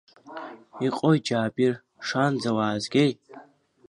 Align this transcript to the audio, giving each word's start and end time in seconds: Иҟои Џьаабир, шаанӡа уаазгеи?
Иҟои 0.85 1.19
Џьаабир, 1.25 1.73
шаанӡа 2.07 2.51
уаазгеи? 2.57 3.11